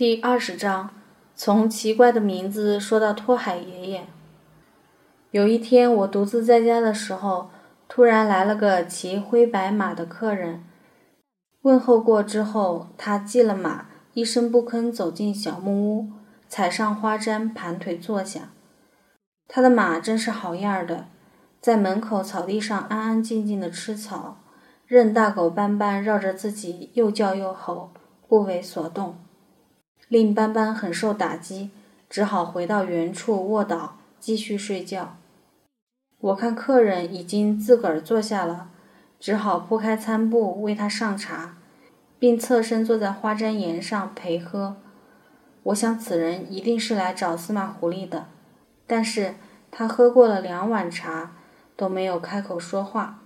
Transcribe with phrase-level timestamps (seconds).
[0.00, 0.88] 第二十章，
[1.34, 4.06] 从奇怪的名字说到托海爷爷。
[5.30, 7.50] 有一天，我独自在家的时候，
[7.86, 10.64] 突然来了个骑灰白马的客人。
[11.60, 16.08] 问候过之后，他系了马，一声不吭走进小木屋，
[16.48, 18.52] 踩上花毡，盘腿坐下。
[19.48, 21.08] 他的马真是好样的，
[21.60, 24.38] 在门口草地上安安静静的吃草，
[24.86, 27.90] 任大狗斑斑绕着自己又叫又吼，
[28.26, 29.18] 不为所动。
[30.10, 31.70] 令斑斑很受打击，
[32.08, 35.16] 只好回到原处卧倒，继续睡觉。
[36.18, 38.70] 我看客人已经自个儿坐下了，
[39.20, 41.54] 只好铺开餐布为他上茶，
[42.18, 44.78] 并侧身坐在花毡沿上陪喝。
[45.62, 48.26] 我想此人一定是来找司马狐狸的，
[48.88, 49.36] 但是
[49.70, 51.36] 他喝过了两碗茶，
[51.76, 53.20] 都没有开口说话。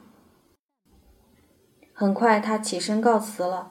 [1.95, 3.71] 很快，他起身告辞了。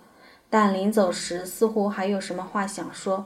[0.54, 3.26] 但临走时，似乎还有什么话想说。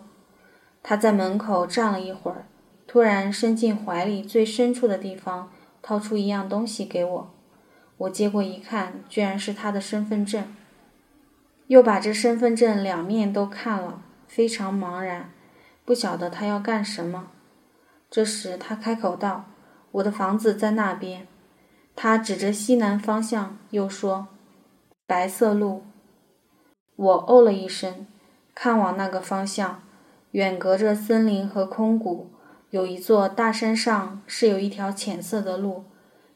[0.81, 2.45] 他在门口站了一会儿，
[2.87, 7.33] 突然伸进怀里最深处的地方，掏出一样东西给我。
[7.97, 10.55] 我接过一看，居然是他的身份证。
[11.67, 15.29] 又把这身份证两面都看了，非常茫然，
[15.83, 17.27] 不晓得他要干什么。
[18.09, 19.47] 这时他开口道
[19.91, 21.27] ：“我的房子在那边。”
[21.93, 24.27] 他指着西南方向，又说
[25.05, 25.83] ：“白色路。”
[26.97, 28.07] 我哦了一声，
[28.53, 29.81] 看往那个方向，
[30.31, 32.31] 远隔着森林和空谷，
[32.71, 35.83] 有一座大山上是有一条浅色的路，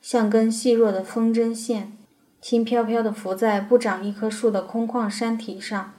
[0.03, 1.97] 像根细弱的风筝线，
[2.39, 5.93] 轻飘飘地浮在不长一棵树的空旷山体上，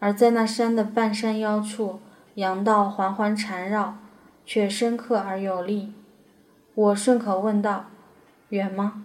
[0.00, 2.00] 而在那山的半山腰处，
[2.34, 3.98] 阳道缓缓缠绕，
[4.44, 5.92] 却深刻而有力。
[6.74, 7.84] 我顺口问道
[8.50, 9.04] ：“远吗？”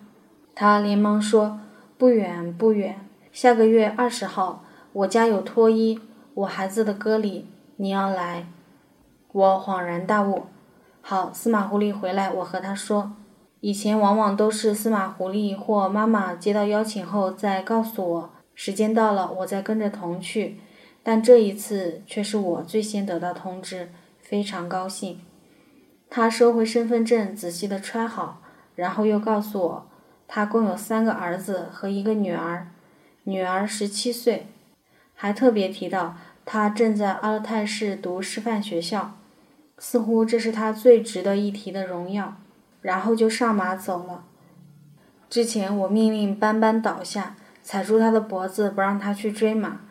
[0.56, 1.60] 他连忙说
[2.00, 4.64] ：“不远，不远，下个月二十号。”
[4.98, 6.00] 我家有脱衣，
[6.34, 7.46] 我孩子的歌里，
[7.76, 8.48] 你要来？
[9.32, 10.48] 我恍然大悟。
[11.02, 13.12] 好，司马狐狸回来，我和他说。
[13.60, 20.60] 以前往往都是司马狐狸或妈妈接到邀请后再告诉我，时间到了，我再跟着同去。
[21.04, 25.22] 但这一次却是我最先得到通知，非常高兴。
[26.10, 28.42] 他收回身份证，仔细的揣好，
[28.74, 29.88] 然后又告诉我，
[30.28, 32.72] 他共有三个儿子和一个女儿，
[33.26, 34.48] 女儿十七岁。
[35.20, 39.18] 还特别提到，他正在阿勒泰市读师范学校，
[39.80, 42.38] 似乎这是他最值得一提的荣耀。
[42.84, 44.24] 然后就上马走了。
[45.30, 49.82] 之前我命令斑斑倒下，踩住他的脖子，不让他去追马。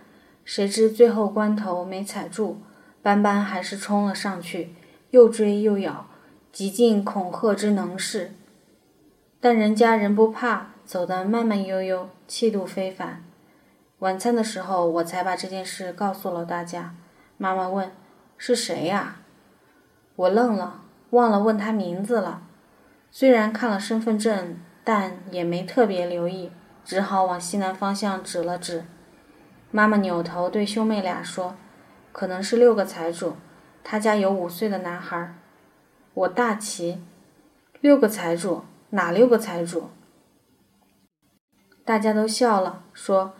[0.44, 2.62] 谁知最后关头没踩住，
[3.02, 4.72] 斑斑还是冲了上去，
[5.10, 6.06] 又追又咬，
[6.52, 8.32] 极尽恐吓之能事。
[9.40, 13.22] 但人家人不怕，走得慢慢悠悠，气度非凡。
[14.00, 16.94] 晚餐的时候，我才把这件事告诉了大家。
[17.38, 17.90] 妈妈问
[18.36, 19.16] ：“是谁呀？”
[20.16, 22.42] 我愣了，忘了问他名字了。
[23.10, 26.52] 虽然看了身份证，但也没特别留意，
[26.84, 28.84] 只好往西南方向指了指。
[29.70, 31.56] 妈妈扭头对兄妹俩说
[32.12, 33.36] ：“可能是六个财主，
[33.82, 35.34] 他家有五岁的男孩。”
[36.12, 37.02] 我大奇
[37.80, 38.64] ：“六个财主？
[38.90, 39.88] 哪六个财主？”
[41.82, 43.32] 大家都笑了，说。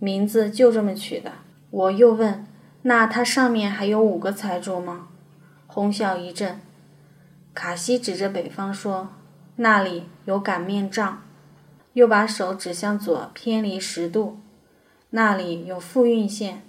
[0.00, 1.30] 名字就这么取的。
[1.70, 2.44] 我又问
[2.82, 5.06] ：“那它上面还有五个财主吗？”
[5.68, 6.60] 哄笑一阵。
[7.54, 9.10] 卡西指着北方说
[9.56, 11.22] ：“那里有擀面杖。”
[11.92, 14.38] 又把手指向左，偏离十度，
[15.10, 16.62] 那里有富运线。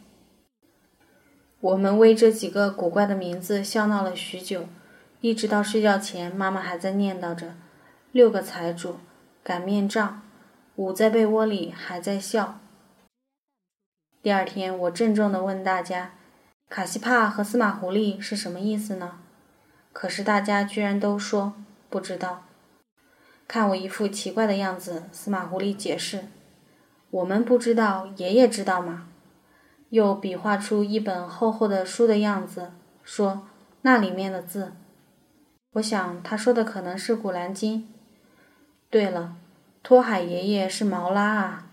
[1.59, 4.66] 我们为这几个古怪的名字笑闹了许久，
[5.22, 7.53] 一直到睡觉前，妈妈还在念叨着
[8.12, 8.97] ：“六个财主，
[9.44, 10.22] 擀面杖。”
[10.78, 12.60] 捂在被窝里还在笑。
[14.24, 16.12] 第二天，我郑重地问大家
[16.70, 19.18] ：“卡西帕和司马狐狸是什么意思呢？”
[19.92, 21.54] 可是大家居然都说
[21.90, 22.44] 不知道。
[23.48, 26.26] 看我一副奇怪的样子，司马狐狸解释
[27.09, 29.08] ：“我们不知道，爷爷知道吗？”
[29.90, 32.72] 又比划出一本厚厚的书的样子，
[33.03, 33.47] 说
[33.82, 34.74] ：“那里面的字。”
[35.74, 37.79] 我想他说的可能是《古兰经》。
[38.91, 39.35] 对了，
[39.82, 41.71] 托海爷爷是毛拉啊。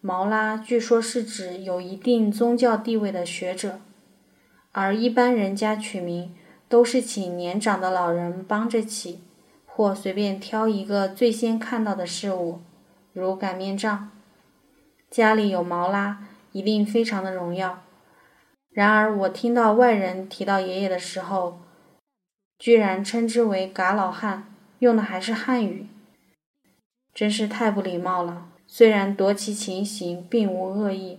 [0.00, 3.80] 毛拉据说是指有一定宗教地位的学者，
[4.70, 6.36] 而一般人家取名
[6.68, 9.20] 都是请年长的老人帮着起，
[9.66, 12.60] 或随便挑一个最先看到的事物，
[13.12, 14.10] 如擀面杖。
[15.10, 17.82] 家里有毛拉，一定非常的荣耀。
[18.70, 21.60] 然而我听到外人提到爷爷的时候，
[22.56, 25.88] 居然称之为“嘎老汉”，用的还是汉语，
[27.12, 28.47] 真是太不礼貌了。
[28.70, 31.18] 虽然夺其情形并无恶意，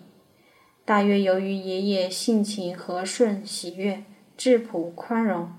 [0.86, 4.04] 大约由于爷爷性情和顺、喜悦、
[4.38, 5.52] 质朴、宽容，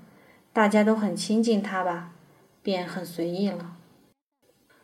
[0.53, 2.13] 大家都很亲近他吧，
[2.63, 3.75] 便很随意了。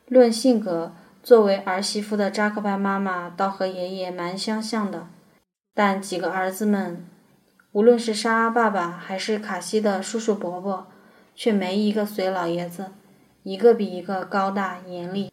[0.07, 0.93] 论性格，
[1.23, 5.07] 作为儿媳妇的扎克班妈妈倒和爷爷蛮相像的，
[5.73, 7.07] 但几个儿子们，
[7.71, 10.87] 无论是沙阿爸爸还是卡西的叔叔伯伯，
[11.33, 12.91] 却没一个随老爷子，
[13.43, 15.31] 一个比一个高大严厉。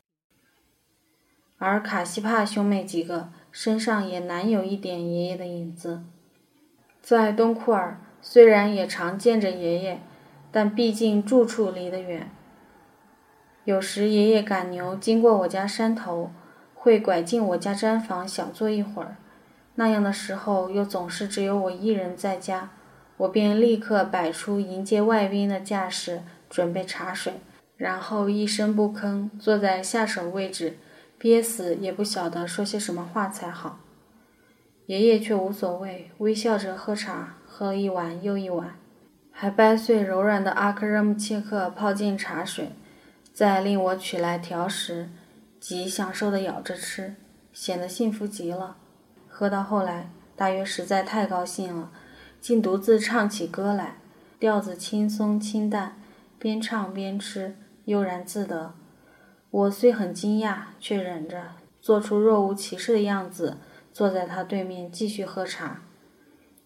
[1.66, 6.02] 而卡西帕兄妹几个身上也难有一点爷爷的影子。
[7.00, 9.99] 在东库尔，虽然也常见着爷爷，
[10.52, 12.31] 但毕竟住处离得远。
[13.64, 16.32] 有时爷爷赶牛经过我家山头，
[16.75, 19.16] 会拐进我家毡房小坐一会儿。
[19.76, 22.72] 那样的时候，又总是只有我一人在家，
[23.16, 26.20] 我便立刻摆出迎接外宾的架势，
[26.50, 27.32] 准备茶水，
[27.78, 30.76] 然后一声不吭坐在下手位置。
[31.25, 33.81] 憋死也不晓得说些什么话才好。
[34.85, 38.76] 爷爷却无所谓，微笑着喝茶，喝了一碗又一碗，
[39.32, 42.73] 还掰碎柔软的阿克热木切克泡进茶水，
[43.32, 45.09] 再令我取来调食，
[45.59, 47.15] 极享受地咬着吃，
[47.55, 48.76] 显得幸福极了。
[49.26, 51.91] 喝到后来，大约实在太高兴了，
[52.38, 53.97] 竟独自唱起歌来，
[54.38, 55.97] 调子轻松清淡，
[56.38, 57.56] 边唱边吃，
[57.87, 58.75] 悠然自得。
[59.55, 63.59] 我虽很惊讶，却忍着，做出若无其事的样子，
[63.93, 65.81] 坐在他对面继续喝茶。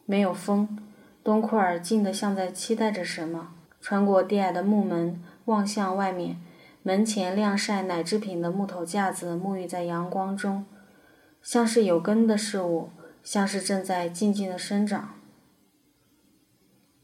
[0.07, 0.79] 没有风，
[1.23, 3.53] 东库尔静得像在期待着什么。
[3.79, 6.41] 穿过低矮的木门，望向外面，
[6.83, 10.65] 门前晾晒奶制品的木头架子沐浴在阳光中，
[11.43, 12.89] 像是有根的事物，
[13.23, 15.11] 像是正在静静的生长。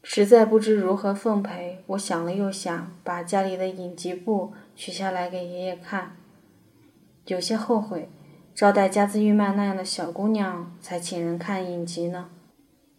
[0.01, 6.17] 实在不知如何奉陪，我想了又想，把家里的影集布取下来给爷爷看，
[7.27, 8.09] 有些后悔，
[8.53, 12.29] 招待加兹玉曼那样的小姑娘才请人看影集呢。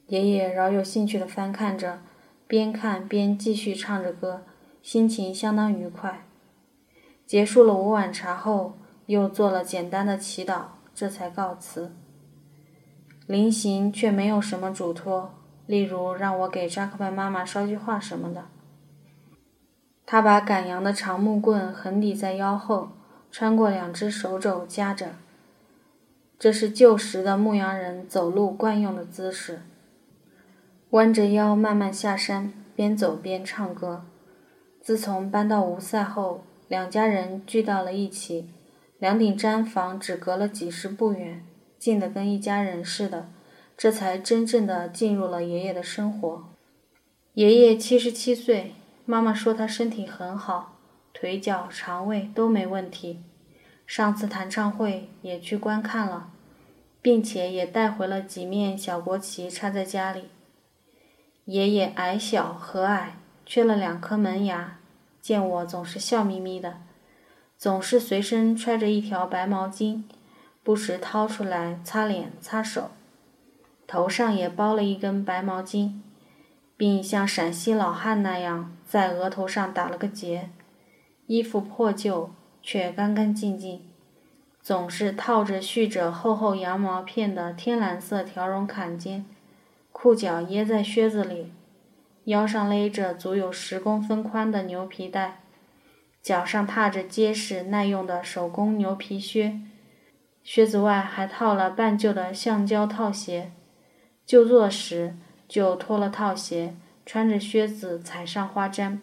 [0.07, 2.01] 爷爷饶有兴趣地翻看着，
[2.47, 4.43] 边看边继续唱着歌，
[4.83, 6.27] 心情相当愉快。
[7.27, 8.75] 结束了五碗茶后，
[9.07, 10.63] 又做了简单的祈祷，
[10.95, 11.93] 这才告辞。
[13.27, 15.35] 临行却没有什么嘱托。
[15.67, 18.47] 例如，让我给扎克拜妈妈捎句话什么的。
[20.07, 22.91] 他把赶羊的长木棍横抵在腰后，
[23.33, 25.17] 穿过两只手肘夹着。
[26.39, 29.63] 这是旧时的牧羊人走路惯用的姿势。
[30.91, 34.05] 弯着腰慢慢下山，边走边唱歌。
[34.81, 38.51] 自从搬到吴塞后，两家人聚到了一起，
[39.01, 41.45] 两顶毡房只隔了几十步远，
[41.77, 43.29] 近得跟一家人似的。
[43.77, 46.45] 这才真正的进入了爷爷的生活。
[47.35, 48.75] 爷爷七十七岁，
[49.09, 50.77] 妈妈说他身体很好，
[51.15, 53.23] 腿脚、肠胃都没问题。
[53.87, 56.31] 上次弹唱会也去观看了，
[57.01, 60.25] 并且也带回了几面小国旗插在家里。
[61.45, 63.11] 爷爷矮小和蔼，
[63.47, 64.79] 缺了两颗门牙，
[65.23, 66.81] 见我总是笑眯眯的，
[67.57, 70.03] 总是随身揣着一条白毛巾，
[70.65, 72.91] 不时掏出来擦脸擦手。
[73.87, 76.01] 头上也包了一根白毛巾，
[76.77, 80.51] 并像陕西老汉那样在额头上打了个结。
[81.27, 82.31] 衣服破旧
[82.63, 83.83] 却干干净净，
[84.63, 89.25] 总是套着蓄着厚厚羊毛片的天蓝色条绒坎肩，
[89.91, 91.53] 裤脚掖在靴子里，
[92.25, 95.41] 腰上勒着足有十公分宽的牛皮带，
[96.23, 99.59] 脚上踏着结实耐用的手工牛皮靴，
[100.45, 103.51] 靴子外还套了半旧的橡胶套鞋。
[104.25, 105.17] 就坐时，
[105.49, 106.75] 就脱了套鞋，
[107.05, 108.99] 穿着靴子踩上花毡。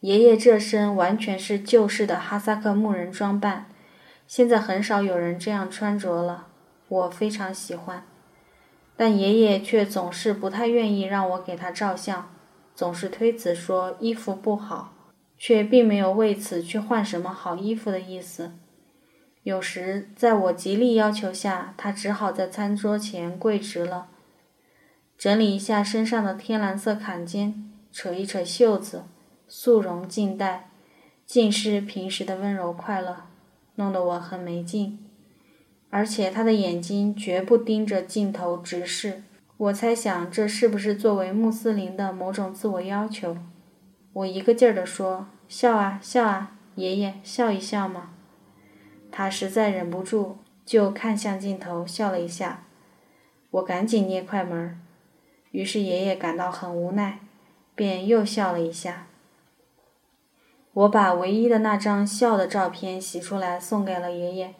[0.00, 3.66] 爷爷这身完全是旧式的哈萨克牧人装扮，
[4.26, 6.48] 现在很少有人这样穿着了。
[6.88, 8.04] 我非常喜欢，
[8.96, 12.30] 但爷爷却总是不太愿意让我给他照相，
[12.74, 14.92] 总是推辞说衣服不好，
[15.38, 18.52] 却并没有为此去换什么好衣服的意思。
[19.44, 24.08] 有时在我极力要求下，他只好在餐桌前跪直了，
[25.16, 29.04] 整理一下身上的天蓝色坎肩，扯一扯袖子，
[29.46, 30.70] 素容静待，
[31.24, 33.24] 尽是平时的温柔快乐，
[33.76, 34.98] 弄得我很没劲。
[35.90, 39.22] 而且他的眼睛绝不盯着镜头直视，
[39.58, 43.36] 我猜想这是不是作为穆斯林的某种自我要求？
[44.14, 48.10] 我一个劲儿地说：“笑啊笑啊，爷爷笑一笑嘛。”
[49.12, 52.64] 他实在忍不住，就看向镜头笑了一下。
[53.50, 54.80] 我赶紧捏快门，
[55.52, 57.20] 于是爷爷感到很无奈，
[57.74, 59.06] 便又笑了一下。
[60.72, 64.54] 我把唯一的那张笑的照片洗出来送给了爷爷，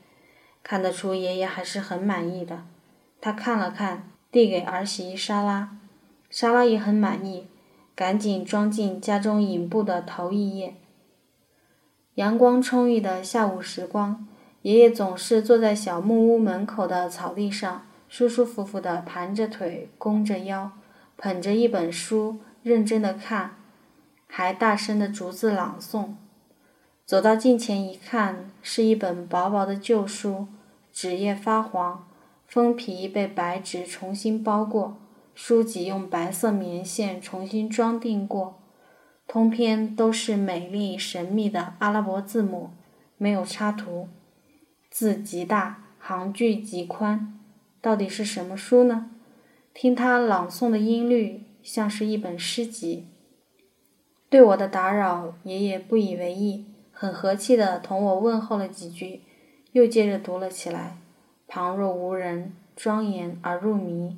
[0.62, 2.64] 看得出爷爷还是很满意的。
[3.20, 5.76] 他看了看，递给儿媳莎拉，
[6.28, 7.48] 莎拉也很满意，
[7.94, 10.74] 赶紧装进家中影布的头一页。
[12.16, 14.28] 阳光充裕的下午时光，
[14.60, 20.72] 爷爷总是坐在小木屋门口的草地上，舒舒服服地盘着腿，弓着腰，
[21.22, 23.54] 捧着一本书，认真地看，
[24.26, 26.14] 还大声地逐字朗诵。
[27.06, 30.48] 走到近前一看，是一本薄薄的旧书，
[30.92, 32.08] 纸页发黄，
[32.48, 34.96] 封皮被白纸重新包过，
[35.32, 38.60] 书籍用白色棉线重新装订过。
[39.28, 42.70] 通篇都是美丽神秘的阿拉伯字母，
[43.16, 44.08] 没有插图，
[44.90, 47.38] 字极大，行距极宽。
[47.80, 49.08] 到底是什么书呢？
[49.74, 53.08] 听他朗诵的音律，像是一本诗集。
[54.28, 59.22] 对我的打扰，爷爷不以为意，很和气地同我问候了几句，
[59.72, 60.98] 又接着读了起来，
[61.46, 64.16] 旁若无人，庄严而入迷。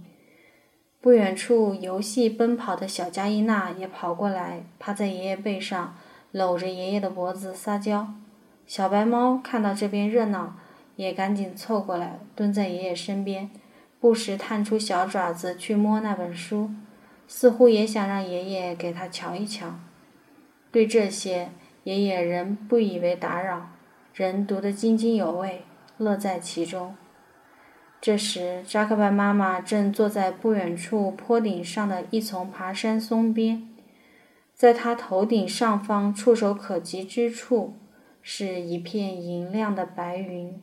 [1.01, 5.97] 不远处游戏奔跑的小加伊娜也跑过来，趴在爷爷背上，
[6.33, 8.15] 搂着爷爷的脖子撒娇。
[8.67, 10.57] 小白猫看到这边热闹，
[10.97, 13.51] 也赶紧凑过来，蹲在爷爷身边，
[14.05, 16.69] 不时探出小爪子去摸那本书，
[17.27, 19.77] 似乎也想让爷爷给他瞧一瞧。
[20.71, 21.53] 对这些，
[21.85, 23.71] 爷爷仍不以为打扰，
[24.13, 25.63] 仍读得津津有味，
[25.97, 26.95] 乐在其中。
[27.99, 33.67] 这时，扎克拜妈妈正坐在不远处坡顶上的一丛爬山松边，
[34.53, 37.79] 在她头顶上方触手可及之处，
[38.21, 40.63] 是一片银亮的白云。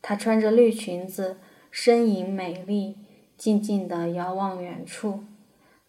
[0.00, 1.36] 她穿着绿裙子，
[1.78, 2.96] 身影美丽，
[3.36, 5.24] 静静地遥望远处。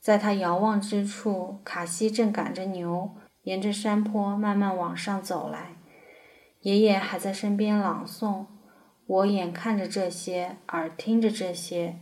[0.01, 3.11] 在他遥望之处，卡西正赶着牛，
[3.43, 5.77] 沿着山坡慢慢往上走来。
[6.59, 8.47] 爷爷还在身边朗诵。
[9.05, 11.95] 我眼看着这些，耳听着这些，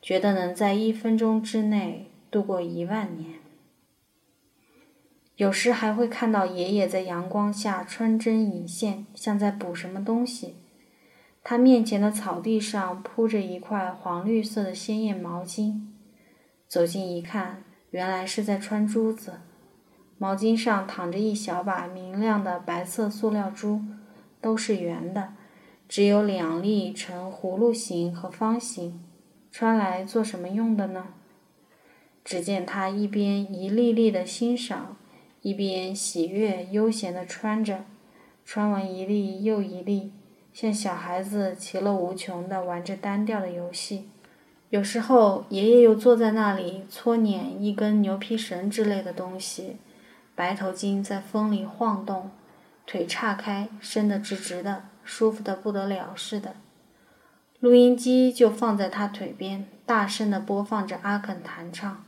[0.00, 3.40] 觉得能在一分钟之内度过一万年。
[5.34, 10.61] 有时还会看到爷爷在阳光下穿针引线，像在补什么东西。
[11.44, 15.80] 他面前的草地上铺着一块黄绿色的鲜艳毛巾，
[16.68, 19.40] 走近一看，原来是在穿珠子。
[20.18, 23.80] 毛巾上躺着一小把明亮的白色塑料珠，
[24.40, 25.32] 都是圆的。
[25.88, 29.02] 只有两粒呈葫芦形和方形，
[29.50, 31.08] 穿来做什么用的呢？
[32.24, 34.96] 只见他一边一粒粒的欣赏，
[35.40, 37.84] 一边喜悦悠闲地穿着，
[38.44, 40.12] 穿完一粒又一粒，
[40.52, 44.08] 像小孩子其乐无穷地玩着单调的游戏。
[44.70, 49.76] 有时候，爷爷又坐在那里搓捻一根牛皮绳之类的东西，
[50.34, 52.30] 白头巾在风里晃动，
[52.86, 54.84] 腿岔开，伸得直直的。
[55.04, 56.54] 舒服的不得了似的，
[57.58, 62.04] 录音机就放在他腿边，大声地播放着阿肯弹唱。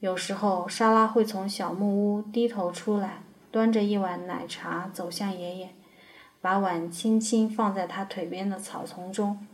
[0.00, 5.70] 有时候，莎拉会从小木屋低头出来，端着一碗奶茶走向爷爷，
[6.46, 9.44] 把碗轻轻放在他腿边的草丛中，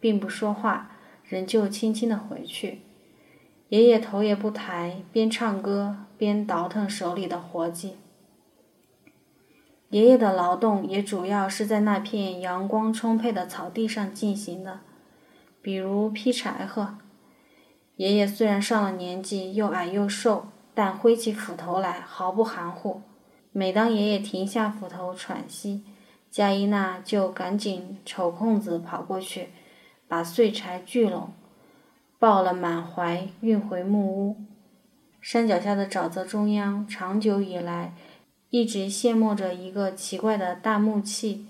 [0.00, 0.90] 并不说话，
[1.22, 2.80] 仍旧轻轻地回去。
[3.68, 7.98] 爷爷头也不抬，边唱歌边倒腾手里的活计。
[9.90, 14.80] 爷爷的劳动也主要是在那片阳光充沛的草地上进行的，
[15.62, 16.98] 比如劈柴禾。
[17.94, 23.02] 爷爷虽然上了年纪，又矮又瘦，但挥起斧头来毫不含糊。
[23.52, 25.84] 每当爷爷停下斧头喘息，
[26.30, 29.48] 加伊娜就赶紧抽空子跑过去，
[30.06, 31.32] 把碎柴聚拢，
[32.18, 34.36] 抱了满怀运回木屋。
[35.20, 37.94] 山脚下的沼泽中央，长久以来。
[38.50, 41.46] 一直羡慕着一个奇怪的大木器，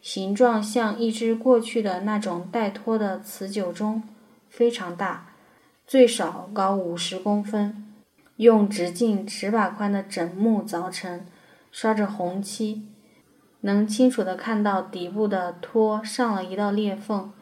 [0.00, 4.02] 形状像一只过去的那种带托的瓷酒盅，
[4.48, 5.32] 非常大，
[5.84, 7.92] 最少高五十公分，
[8.36, 11.26] 用直径尺把宽的整木凿成，
[11.72, 12.86] 刷着红漆，
[13.64, 17.32] 能清楚的看到底部的托上了一道裂缝。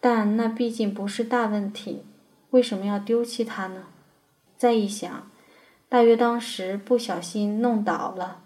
[0.00, 2.04] 但那毕竟不是大问题，
[2.50, 3.86] 为什么要丢弃它呢？
[4.56, 5.30] 再一想。
[5.88, 8.42] 大约当时不小心弄倒了，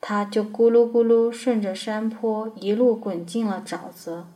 [0.00, 4.26] 它就咕噜咕噜顺着山坡一路滚进了沼泽。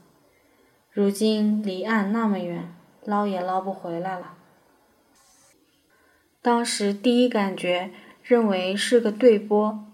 [0.91, 4.35] 如今离岸那么远，捞也捞不回来了。
[6.43, 7.91] 当时第一感觉
[8.23, 9.87] 认为是个对波，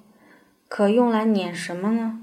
[0.71, 2.21] 可用来碾什么呢？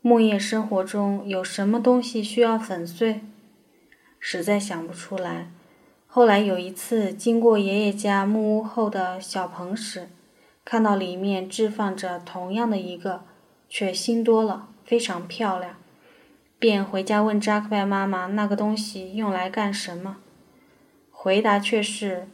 [0.00, 3.20] 木业生活中有什么东西需要粉碎？
[4.18, 5.50] 实在想不出来。
[6.06, 10.08] 后来有一次经过爷爷家木屋后的小棚时，
[10.64, 13.24] 看到里面置放着同样的一个，
[13.68, 15.76] 却新多了，非常漂亮。
[16.58, 20.16] 便回家问扎克拜妈妈那个东西用来干什么。
[21.10, 22.26] 回答却是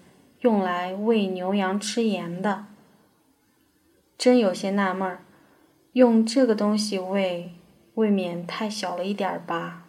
[0.42, 2.66] 用来喂牛羊吃盐的。
[4.16, 5.24] 真有些纳闷儿，
[5.92, 7.52] 用这个东西喂，
[7.94, 9.84] 未免太小了一点儿吧？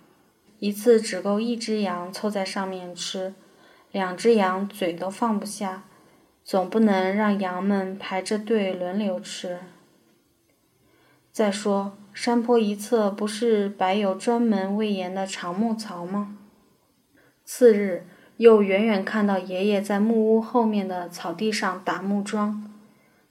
[0.60, 3.33] 一次只够一只羊凑在上面吃，
[3.91, 5.83] 两只羊嘴都放不下，
[6.43, 9.60] 总不能让羊们排着队轮流吃。
[11.31, 16.38] 再说，山坡一侧不是摆有专门喂盐的长木槽吗？
[17.45, 18.05] 次日，
[18.38, 22.69] 又远远看到爷爷在木屋后面的草地上打木桩。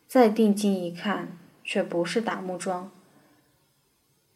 [0.07, 2.90] 再定睛一看，却不是打木桩，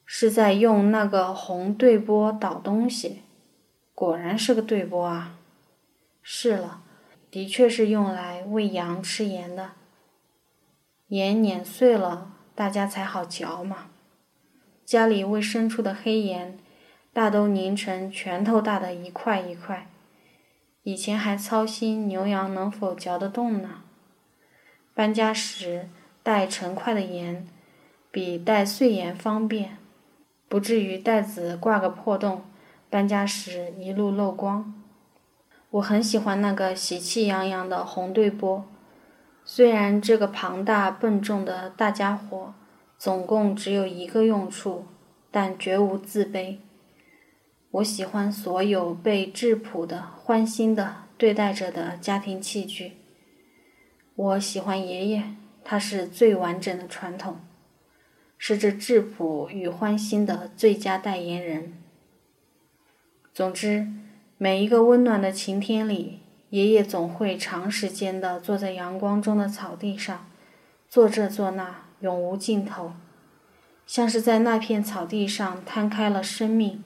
[0.04, 3.22] 是在用那个红对波捣东西。
[3.94, 5.38] 果然是个对波啊！
[6.22, 6.82] 是了，
[7.30, 9.72] 的确是用来喂羊吃盐的。
[11.08, 13.86] 盐碾碎了，大家才好嚼嘛。
[14.84, 16.58] 家里喂牲畜的黑盐，
[17.12, 19.88] 大都凝成拳头大的一块一块。
[20.82, 23.82] 以前还操心牛羊能否嚼得动呢。
[24.94, 25.88] 搬家时
[26.26, 27.46] 带成块的盐，
[28.10, 29.78] 比带碎盐方便，
[30.48, 32.42] 不至于袋子挂个破洞，
[32.90, 34.74] 搬家时一路漏光。
[35.70, 38.64] 我很喜欢那个喜气洋洋的红对波，
[39.44, 42.54] 虽然这个庞大笨重的大家伙
[42.98, 44.84] 总共只有一个用处，
[45.30, 46.56] 但绝无自卑。
[47.70, 52.94] 我喜欢所有被质朴的、欢欣的对待着的家庭器具。
[54.16, 55.36] 我喜欢爷爷，
[55.68, 57.40] 他是最完整的传统，
[58.38, 61.74] 是这质朴与欢欣的最佳代言人。
[63.34, 63.88] 总之，
[64.38, 66.20] 每一个温暖的晴天里，
[66.50, 70.30] 爷爷总会长时间的坐在阳光中的草地上，
[70.88, 72.92] 做这做那，永无尽头，
[73.88, 76.84] 像是在那片草地上摊开了生命，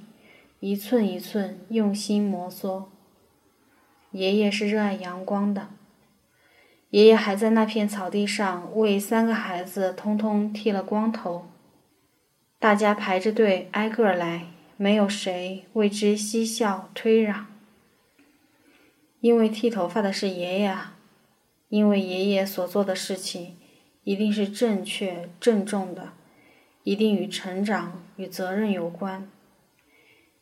[0.60, 2.84] 一寸一寸用心摩挲。
[4.12, 5.68] 爷爷是热爱阳光的。
[6.90, 11.46] 爷爷还在那片草地上为三个孩子通通剃了光头，
[12.59, 17.46] 大家排着队挨个来，没有谁为之嬉笑推让。
[19.20, 20.96] 因为剃头发的是爷爷啊，
[21.68, 23.57] 因为爷爷所做的事情
[24.03, 26.12] 一定是正确郑重的，
[26.83, 29.31] 一定与成长与责任有关。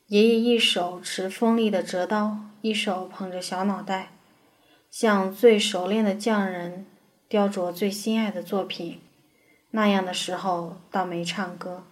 [0.07, 4.13] 爷爷一手持锋利的折刀，一手捧着小脑袋。
[4.91, 6.87] 像最熟练的匠人
[7.29, 9.01] 雕琢最心爱的作品，
[9.71, 11.85] 那样的时候倒没唱歌。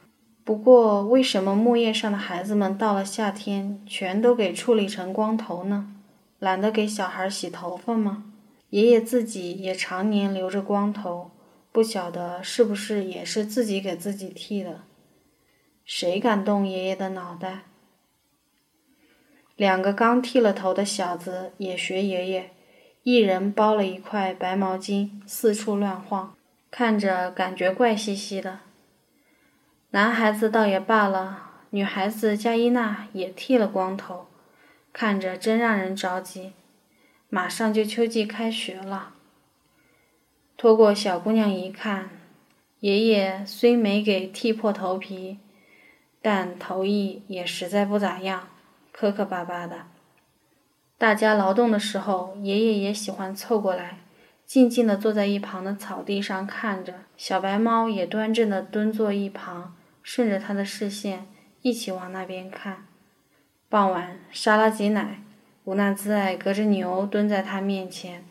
[0.44, 5.92] 不过，为什么木叶上的孩子们到了夏天全都给处理成光头呢？
[6.38, 8.32] 懒得给小孩洗头发吗？
[8.70, 11.30] 爷爷自己也常年留着光头，
[11.72, 14.82] 不晓得是不是也是自己给自己剃的。
[15.84, 17.64] 谁敢动爷爷的脑袋？
[19.54, 22.50] 两个刚剃了头的小子也学爷爷。
[23.08, 26.34] 一人包了一块白毛巾，四处乱晃，
[26.72, 28.58] 看着感觉怪兮兮的。
[29.90, 34.26] 男孩子倒也罢了，女孩子加伊娜也剃了光头，
[34.92, 36.54] 看着真让人着急。
[37.28, 39.12] 马上就秋季开学了，
[40.56, 42.10] 拖过小姑娘一看，
[42.80, 45.38] 爷爷虽没给剃破头皮，
[46.20, 48.48] 但头艺也实在不咋样，
[48.90, 49.86] 磕磕巴巴的。
[50.98, 53.98] 大家劳动的时候，爷爷也喜欢凑过来，
[54.46, 56.94] 静静地坐在一旁的草地上看着。
[57.18, 61.26] 小白猫也端正地蹲坐一旁，顺着他的视线
[61.60, 62.86] 一起往那边看。
[63.68, 65.22] 傍晚，沙拉挤奶，
[65.64, 68.24] 乌纳兹爱隔着牛蹲在他面前，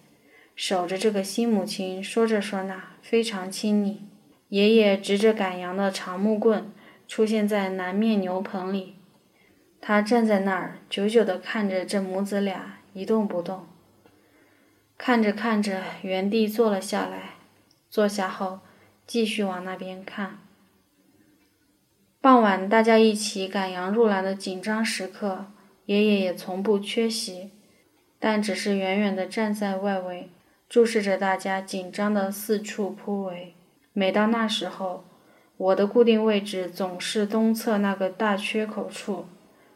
[0.56, 4.08] 守着这个新母亲，说着说那，非常亲昵。
[4.50, 6.72] 爷爷执着赶羊的长木棍，
[7.08, 8.95] 出现在南面牛棚里。
[9.88, 13.68] 他站在那儿，久久地看着这母子俩一动不动。
[14.98, 17.36] 看着看着，原地坐了下来。
[17.88, 18.62] 坐下后，
[19.06, 20.40] 继续往那边看。
[22.20, 25.52] 傍晚，大家一起赶羊入栏的紧张时刻，
[25.86, 27.52] 爷爷也从不缺席，
[28.18, 30.32] 但只是远远地站在外围，
[30.68, 33.54] 注视着大家紧张的四处扑围。
[33.94, 35.06] 每到那时候，
[35.58, 39.28] 我的固定位置总是东侧那个大缺口处。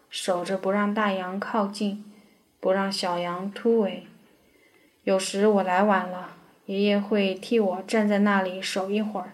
[0.10, 2.04] 守着不让大羊靠近，
[2.60, 4.08] 不让小羊突围。
[5.04, 9.34] 有时我来晚了，爷爷会替我站在那里守一会儿，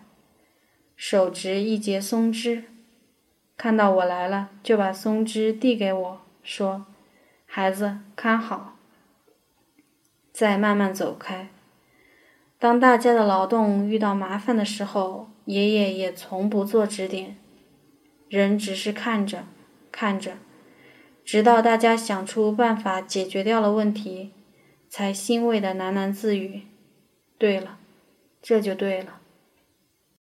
[0.96, 2.66] 手执一截松枝，
[3.58, 6.86] 看到我来了，就把松枝递给我，说
[7.48, 8.78] ：“孩子，看好。”
[10.32, 11.50] 再慢慢走开。
[12.60, 17.38] 当大家的劳动遇到麻烦的时候，爷爷也从不做指点，
[18.28, 19.46] 人只是看着。
[19.92, 20.34] 看着，
[21.26, 24.32] 直到大家想出办法解决掉了问题，
[24.88, 26.62] 才欣慰的喃喃自语
[27.40, 27.80] ：“对了，
[28.42, 29.22] 这就对了。”